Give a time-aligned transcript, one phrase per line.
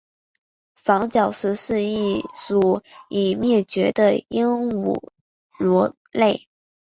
[0.73, 4.95] 房角石是一属已灭绝的鹦鹉
[5.59, 6.47] 螺类。